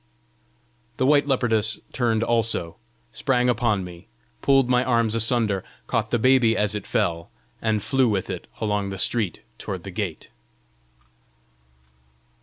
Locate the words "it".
6.73-6.87, 8.27-8.47